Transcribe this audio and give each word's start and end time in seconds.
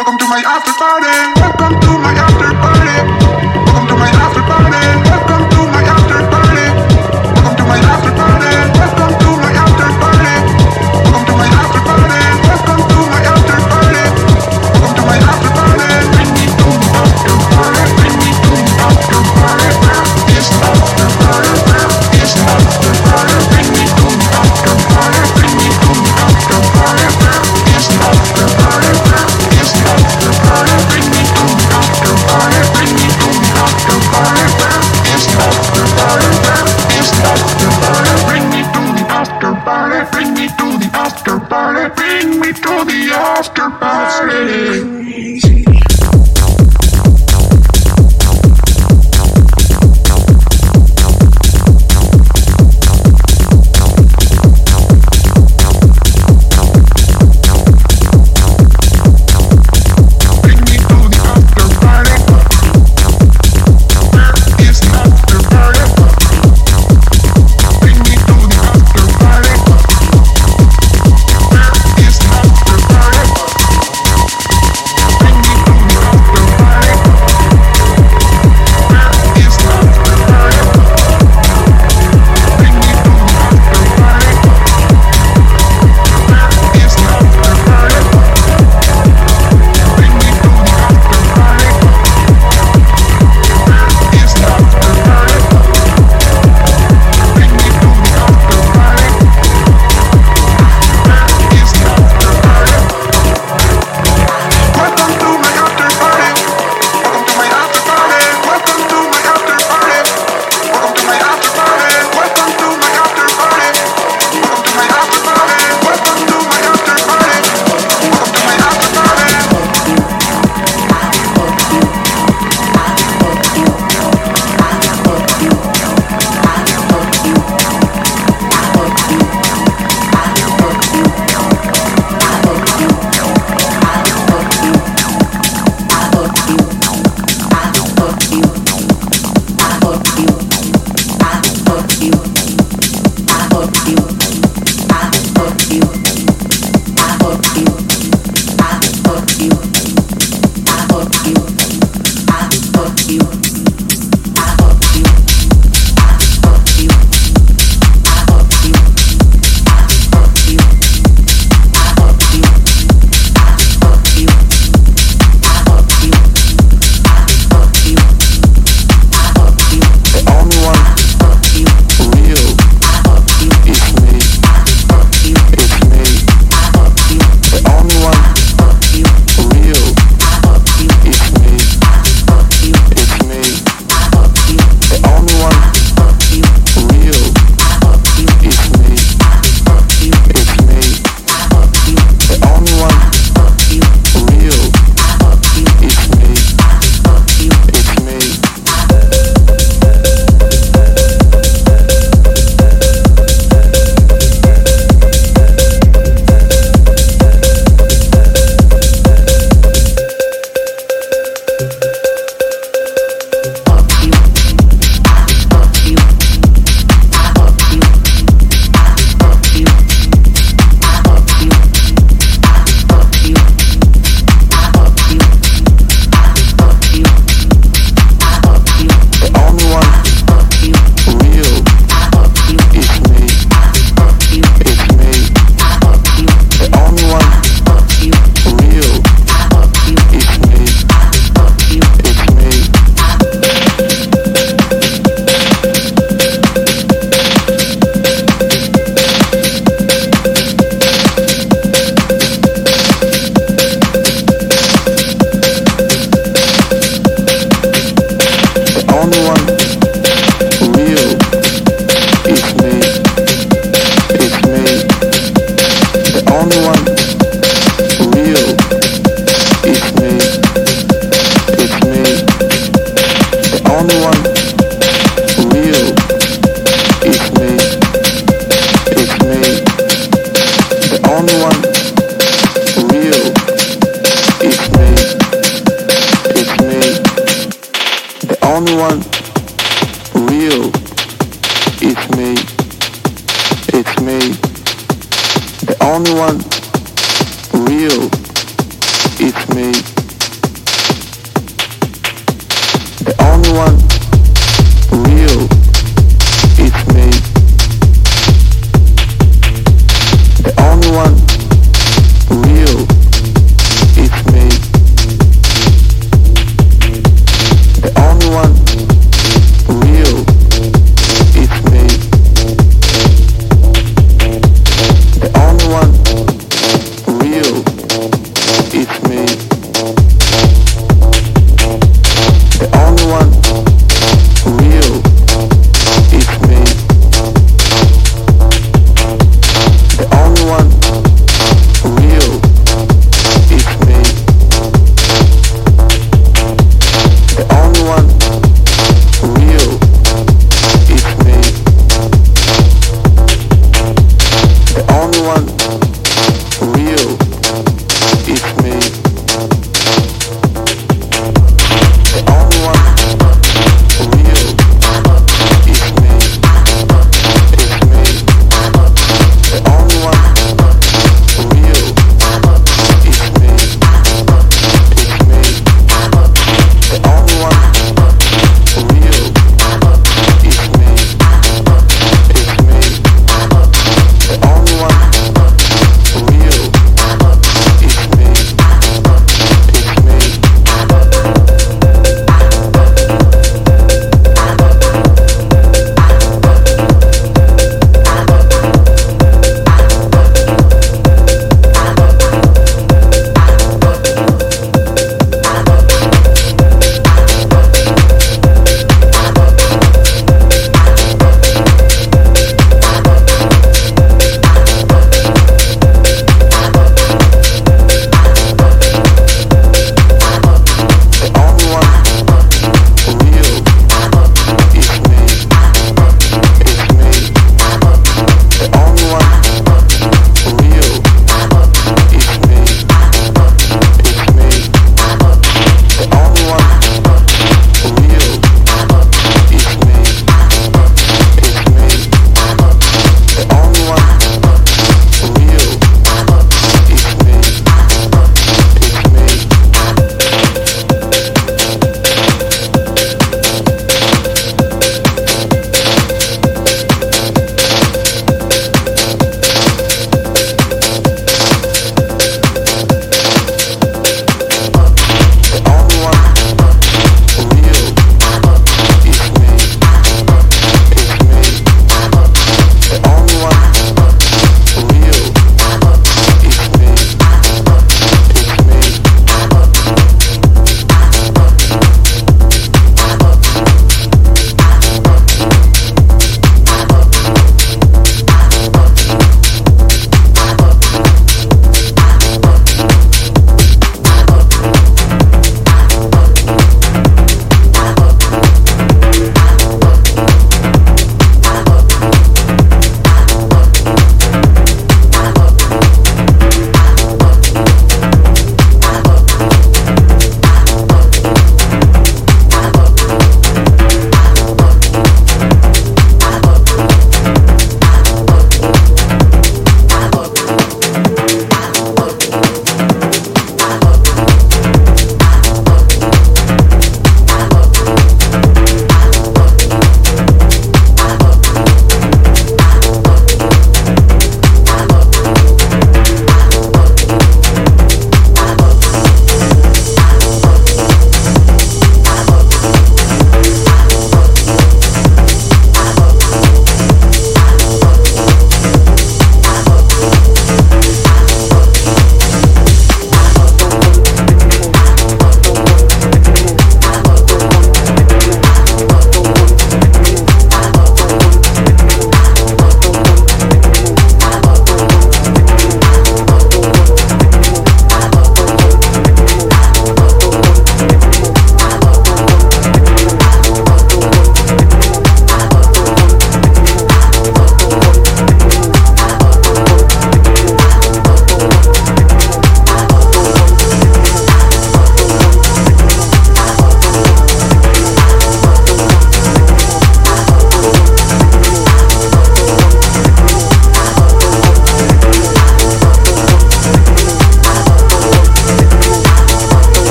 Welcome 0.00 0.16
to 0.16 0.28
my 0.28 0.42
after 0.46 0.72
party. 0.72 1.49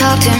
What? 0.00 0.38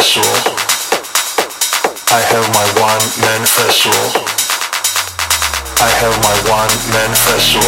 I 0.00 0.02
have 2.32 2.48
my 2.54 2.64
one 2.80 3.04
manifesto. 3.20 3.90
I 5.76 5.90
have 6.00 6.16
my 6.24 6.36
one 6.48 6.72
manifesto. 6.88 7.60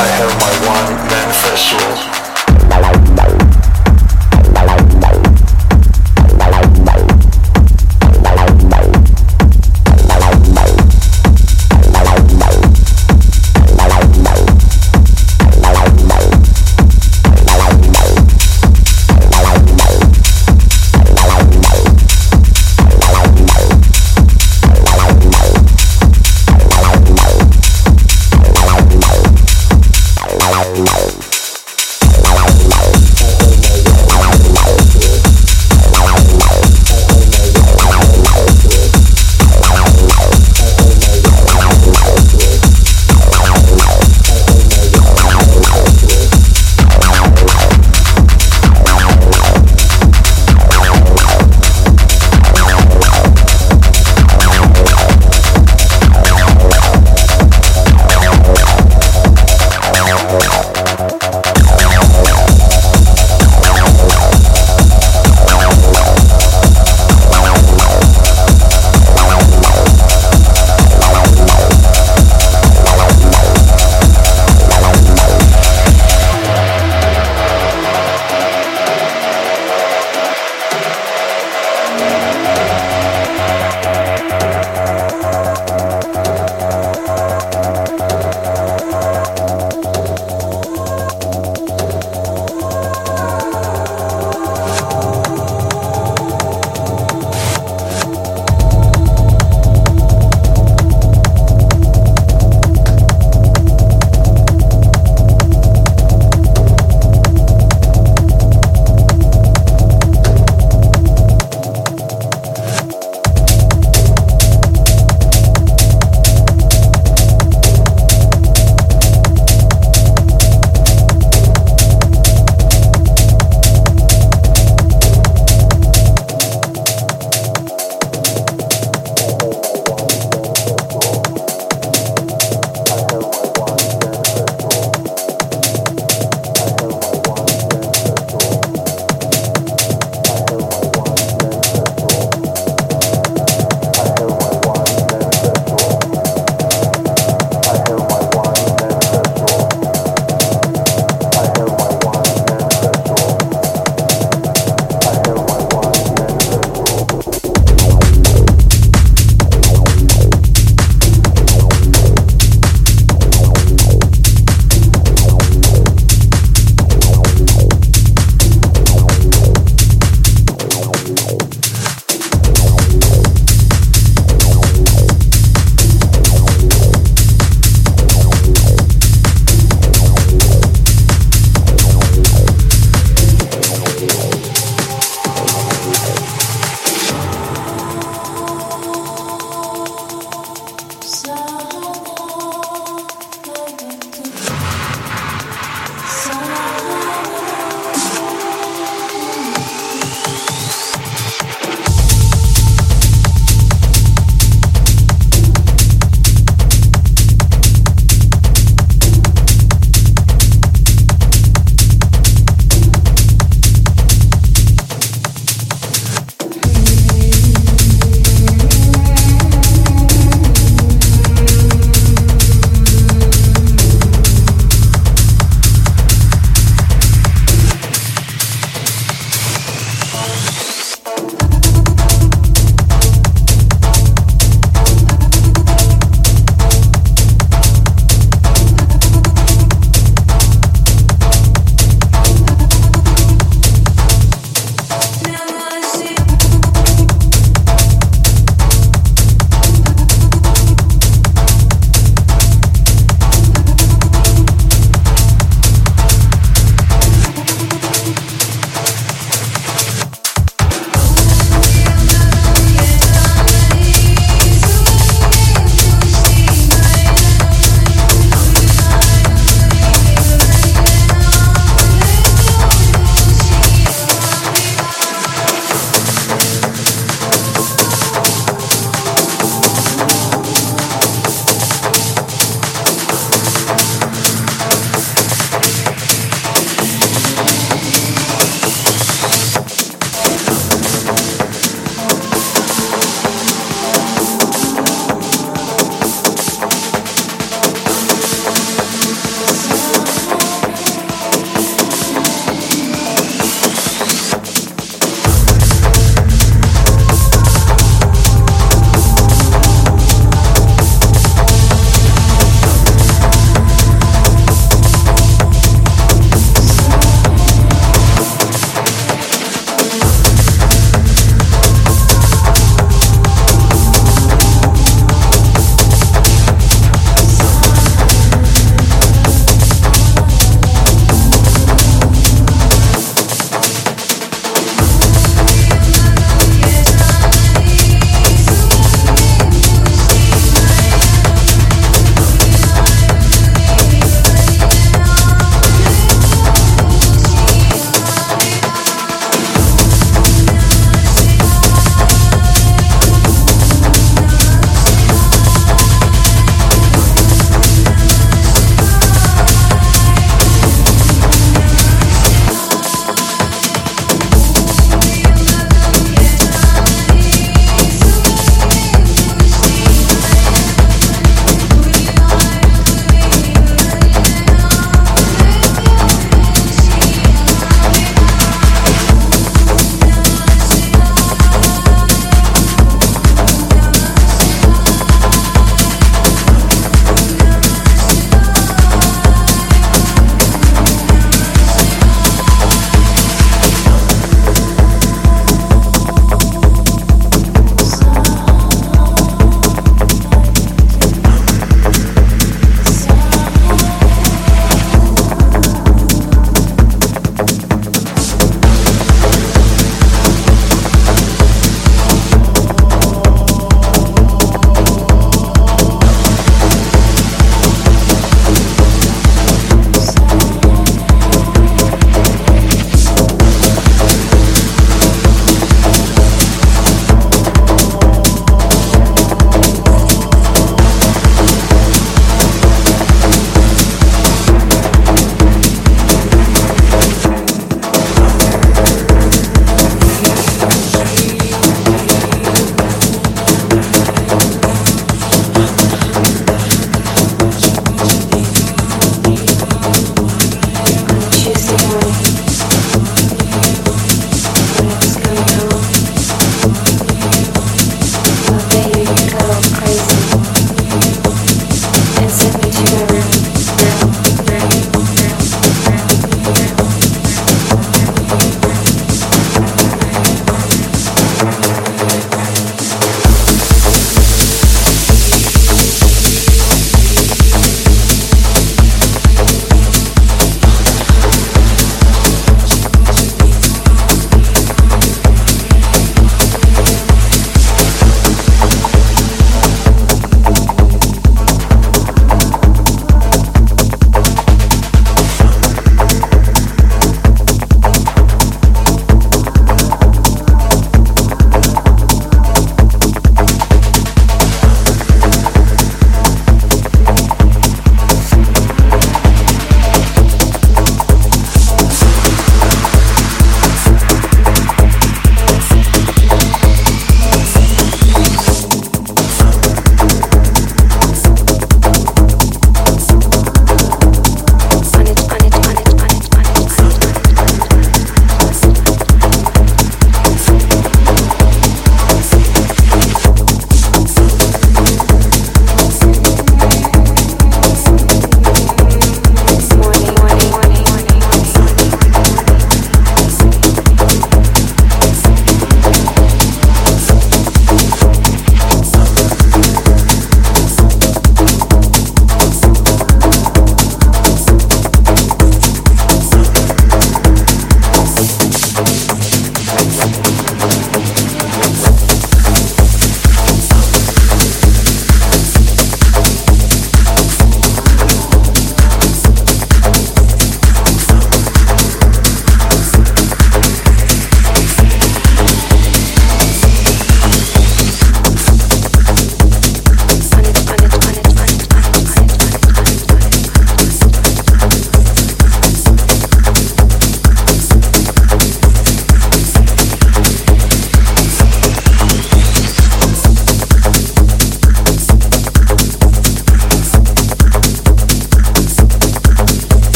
I 0.00 0.06
have 0.16 0.32
my 0.40 0.54
one 0.66 0.88
manifesto. 1.10 2.17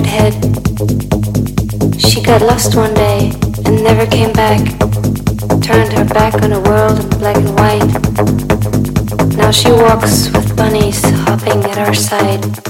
Girl 0.00 0.24
with 0.24 0.42
the 0.42 0.42
red 0.48 1.92
head? 1.92 2.00
She 2.00 2.22
got 2.22 2.42
lost 2.42 2.76
one 2.76 2.94
day 2.94 3.32
and 3.64 3.82
never 3.82 4.06
came 4.06 4.32
back. 4.32 4.58
Turned 5.62 5.92
her 5.92 6.04
back 6.04 6.42
on 6.42 6.52
a 6.52 6.60
world 6.60 7.00
in 7.00 7.08
black 7.18 7.36
and 7.36 7.54
white. 7.56 7.92
Now 9.36 9.50
she 9.50 9.70
walks 9.70 10.30
with 10.32 10.56
bunnies 10.56 11.02
hopping 11.02 11.64
at 11.64 11.78
her 11.78 11.94
side. 11.94 12.67